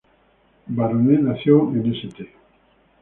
Barone 0.65 1.19
nació 1.19 1.71
en 1.73 1.93
St. 1.93 2.27